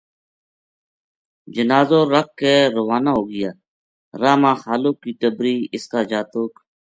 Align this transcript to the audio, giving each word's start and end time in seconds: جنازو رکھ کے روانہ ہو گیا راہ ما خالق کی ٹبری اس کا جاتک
جنازو 1.53 1.99
رکھ 2.13 2.31
کے 2.39 2.53
روانہ 2.75 3.11
ہو 3.17 3.23
گیا 3.31 3.51
راہ 4.21 4.37
ما 4.41 4.51
خالق 4.63 4.95
کی 5.03 5.11
ٹبری 5.19 5.55
اس 5.75 5.83
کا 5.91 6.01
جاتک 6.09 6.51